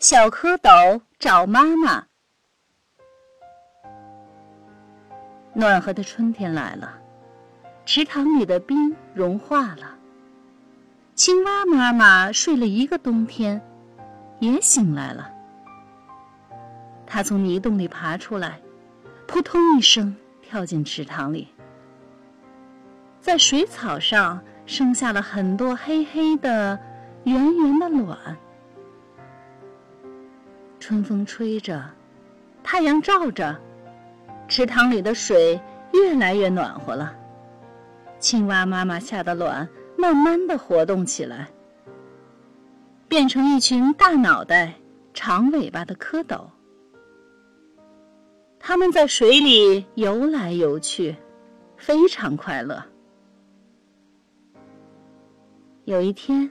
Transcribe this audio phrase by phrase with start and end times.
[0.00, 2.06] 小蝌蚪找妈妈。
[5.52, 6.94] 暖和的春天来了，
[7.84, 9.94] 池塘里的冰融化了。
[11.14, 13.60] 青蛙妈妈睡了一个冬天，
[14.38, 15.30] 也醒来了。
[17.06, 18.58] 它从泥洞里爬出来，
[19.26, 21.46] 扑通一声跳进池塘里，
[23.20, 26.80] 在水草上生下了很多黑黑的、
[27.24, 28.16] 圆圆的卵。
[30.90, 31.84] 春风吹着，
[32.64, 33.56] 太阳照着，
[34.48, 35.60] 池塘里的水
[35.92, 37.14] 越来越暖和了。
[38.18, 41.48] 青蛙妈妈下的卵慢慢的活动起来，
[43.06, 44.74] 变成一群大脑袋、
[45.14, 46.44] 长尾巴的蝌蚪。
[48.58, 51.14] 它们在水里游来游去，
[51.76, 52.84] 非常快乐。
[55.84, 56.50] 有一天，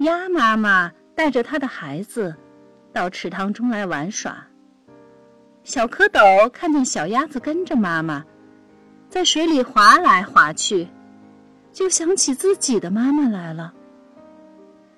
[0.00, 2.34] 鸭妈妈带着它的孩子。
[2.92, 4.36] 到池塘中来玩耍。
[5.64, 8.24] 小蝌蚪看见小鸭子跟着妈妈，
[9.08, 10.88] 在水里划来划去，
[11.72, 13.72] 就想起自己的妈妈来了。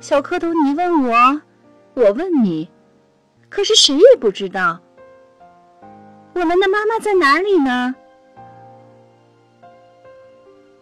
[0.00, 1.40] 小蝌蚪，你问我，
[1.94, 2.68] 我问你，
[3.48, 4.80] 可是谁也不知道
[6.34, 7.94] 我们的妈妈在哪里呢？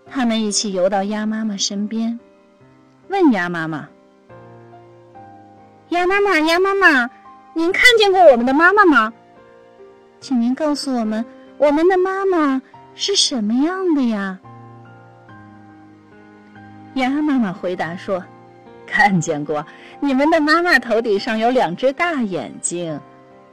[0.06, 2.18] 他们一起游到鸭妈妈身边，
[3.08, 3.88] 问鸭妈妈。
[5.94, 7.08] 鸭妈妈，鸭妈妈，
[7.54, 9.12] 您看见过我们的妈妈吗？
[10.20, 11.24] 请您告诉我们，
[11.56, 12.60] 我们的妈妈
[12.96, 14.38] 是什么样的呀？
[16.94, 18.22] 鸭妈妈回答说
[18.86, 19.64] ：“看见过，
[20.00, 23.00] 你们的妈妈头顶上有两只大眼睛，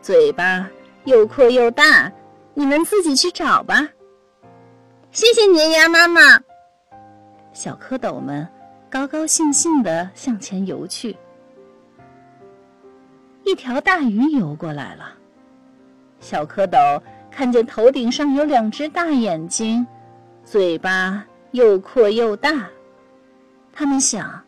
[0.01, 0.67] 嘴巴
[1.03, 2.11] 又阔又大，
[2.55, 3.87] 你们自己去找吧。”
[5.11, 6.41] 谢谢您，鸭妈妈。
[7.53, 8.47] 小蝌蚪们
[8.89, 11.15] 高高兴兴地向前游去。
[13.51, 15.11] 一条大鱼游过来了，
[16.21, 19.85] 小蝌蚪看见头顶上有两只大眼睛，
[20.45, 22.65] 嘴巴又阔又大，
[23.73, 24.41] 他们想，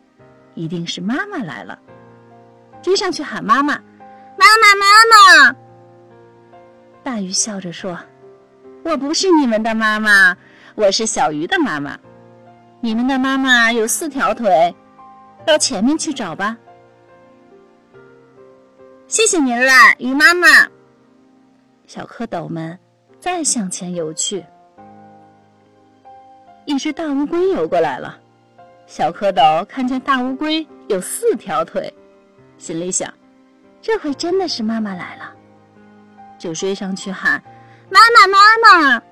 [0.54, 1.78] 一定是妈妈来了，
[2.80, 3.74] 追上去喊妈妈，
[4.38, 4.86] 妈妈妈
[5.50, 5.56] 妈。
[7.02, 7.98] 大鱼笑着说
[8.84, 10.34] ：“我不是你们的妈妈，
[10.76, 11.98] 我是小鱼的妈妈。
[12.80, 14.74] 你们的妈妈有四条腿，
[15.44, 16.56] 到前面去找吧。”
[19.06, 20.48] 谢谢您啦，鱼妈妈。
[21.86, 22.76] 小蝌蚪们
[23.20, 24.44] 再向前游去。
[26.64, 28.18] 一只大乌龟游过来了，
[28.86, 31.92] 小蝌蚪看见大乌龟有四条腿，
[32.56, 33.12] 心里想：
[33.82, 35.30] 这回真的是妈妈来了，
[36.38, 37.42] 就追上去喊
[37.90, 39.02] ：“妈妈，妈妈！”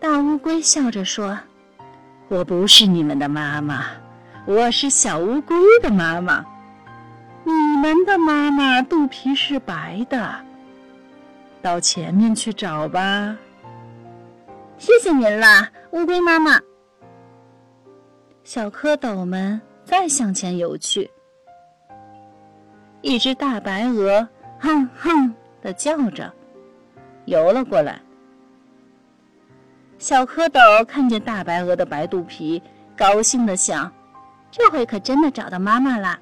[0.00, 1.38] 大乌龟笑着说
[2.28, 3.84] ：“我不是你们的妈妈，
[4.46, 6.44] 我是小乌龟的妈妈。”
[7.44, 10.34] 你们的妈妈肚皮是白的，
[11.60, 13.36] 到前面去找吧。
[14.78, 16.60] 谢谢您啦，乌龟妈妈。
[18.44, 21.10] 小蝌蚪们再向前游去，
[23.00, 24.26] 一只大白鹅
[24.58, 26.32] 哼哼的叫着，
[27.24, 28.00] 游了过来。
[29.98, 32.60] 小蝌蚪看见大白鹅的白肚皮，
[32.96, 33.92] 高兴的想：
[34.50, 36.18] 这回可真的找到妈妈啦。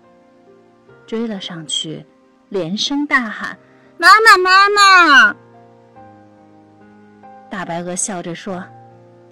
[1.10, 2.06] 追了上去，
[2.50, 3.58] 连声大喊
[3.98, 5.36] ：“妈妈，妈妈！”
[7.50, 8.62] 大白鹅笑着说：“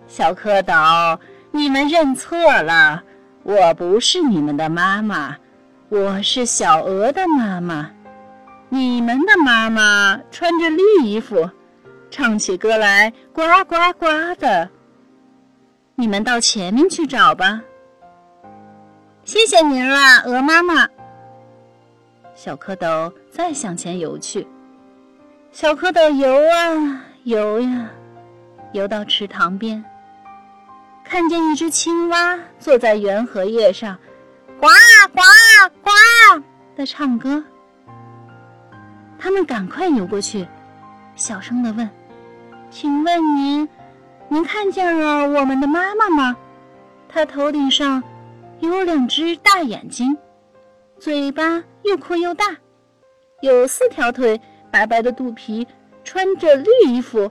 [0.08, 1.16] 小蝌蚪，
[1.52, 3.00] 你们认错了，
[3.44, 5.36] 我不是你们的妈妈，
[5.88, 7.88] 我是小鹅的妈妈。
[8.70, 11.48] 你们的妈妈穿着绿衣服，
[12.10, 14.06] 唱起歌来呱呱呱
[14.40, 14.68] 的。
[15.94, 17.62] 你们到前面去找吧。
[19.22, 20.84] 谢谢您了，鹅妈妈。”
[22.38, 24.46] 小蝌蚪再向前游去，
[25.50, 27.90] 小蝌蚪游啊游呀，
[28.72, 29.84] 游到池塘边，
[31.04, 33.98] 看见一只青蛙坐在圆荷叶上，
[34.60, 34.68] 呱
[35.12, 35.20] 呱
[35.82, 35.90] 呱
[36.76, 37.42] 的唱歌。
[39.18, 40.46] 他们赶快游过去，
[41.16, 41.90] 小声的问
[42.70, 43.68] ：“请问您，
[44.28, 46.36] 您看见了我们的妈妈吗？
[47.08, 48.00] 她头顶上
[48.60, 50.16] 有两只大眼睛。”
[51.00, 52.44] 嘴巴又阔又大，
[53.40, 54.40] 有四条腿，
[54.70, 55.66] 白白的肚皮，
[56.04, 57.30] 穿着绿衣服，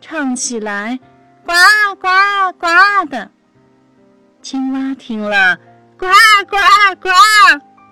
[0.00, 0.98] 唱起来
[1.46, 1.52] 呱
[2.00, 2.08] 呱
[2.58, 2.66] 呱
[3.08, 3.30] 的。
[4.42, 5.56] 青蛙听了，
[5.96, 6.06] 呱
[6.48, 6.56] 呱
[7.00, 7.08] 呱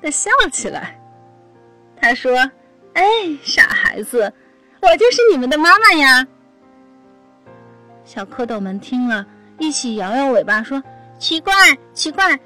[0.03, 1.01] 的笑起来。
[2.01, 2.51] 他说
[2.95, 3.05] ：“哎，
[3.43, 4.33] 傻孩子，
[4.81, 6.27] 我就是你们的妈妈呀。”
[8.05, 9.25] 小蝌蚪们听了
[9.59, 10.83] 一起摇摇尾巴说
[11.21, 11.55] ：“奇怪，
[11.93, 12.41] 奇怪，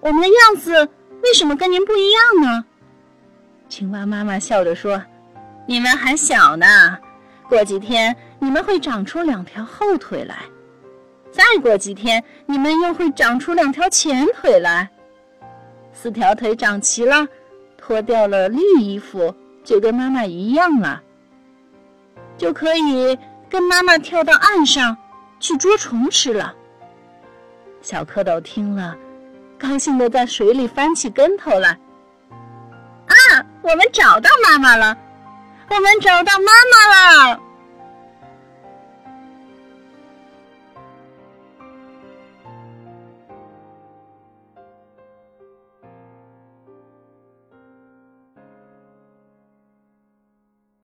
[0.00, 0.88] 我们的样子。”
[1.20, 2.64] 为什么跟您不一样呢？
[3.68, 5.00] 青蛙妈妈笑着说
[5.66, 6.98] ：“你们还小呢，
[7.48, 10.36] 过几天你们会长出两条后腿来，
[11.30, 14.88] 再过几天你们又会长出两条前腿来。
[15.92, 17.28] 四条腿长齐了，
[17.76, 21.02] 脱掉了绿衣服，就跟妈妈一样了，
[22.36, 23.18] 就可以
[23.50, 24.96] 跟妈妈跳到岸上
[25.38, 26.54] 去捉虫吃了。”
[27.82, 28.96] 小蝌蚪听了，
[29.58, 31.78] 高兴的在水里翻起跟头来。
[33.68, 34.96] 我们找到妈妈了！
[35.68, 37.40] 我们找到妈妈了！